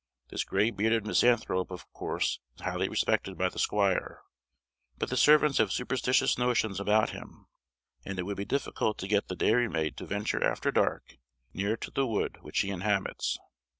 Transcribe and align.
This 0.29 0.43
gray 0.43 0.71
bearded 0.71 1.05
misanthrope 1.05 1.69
of 1.69 1.87
course 1.93 2.39
is 2.55 2.61
highly 2.63 2.89
respected 2.89 3.37
by 3.37 3.49
the 3.49 3.59
squire, 3.59 4.23
but 4.97 5.11
the 5.11 5.15
servants 5.15 5.59
have 5.59 5.71
superstitious 5.71 6.39
notions 6.39 6.79
about 6.79 7.11
him; 7.11 7.45
and 8.03 8.17
it 8.17 8.23
would 8.23 8.37
be 8.37 8.45
difficult 8.45 8.97
to 8.97 9.07
get 9.07 9.27
the 9.27 9.35
dairymaid 9.35 9.97
to 9.97 10.07
venture 10.07 10.43
after 10.43 10.71
dark 10.71 11.19
near 11.53 11.77
to 11.77 11.91
the 11.91 12.07
wood 12.07 12.39
which 12.41 12.61
he 12.61 12.71
inhabits. 12.71 13.37